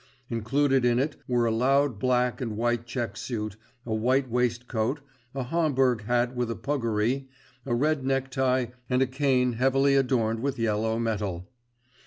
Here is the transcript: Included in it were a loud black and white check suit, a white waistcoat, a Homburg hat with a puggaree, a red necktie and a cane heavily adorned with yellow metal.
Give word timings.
Included 0.31 0.83
in 0.83 0.97
it 0.97 1.17
were 1.27 1.45
a 1.45 1.51
loud 1.51 1.99
black 1.99 2.41
and 2.41 2.57
white 2.57 2.87
check 2.87 3.15
suit, 3.15 3.55
a 3.85 3.93
white 3.93 4.31
waistcoat, 4.31 4.99
a 5.35 5.43
Homburg 5.43 6.05
hat 6.05 6.35
with 6.35 6.49
a 6.49 6.55
puggaree, 6.55 7.27
a 7.67 7.75
red 7.75 8.03
necktie 8.03 8.65
and 8.89 9.03
a 9.03 9.05
cane 9.05 9.53
heavily 9.53 9.93
adorned 9.93 10.39
with 10.39 10.57
yellow 10.57 10.97
metal. 10.97 11.51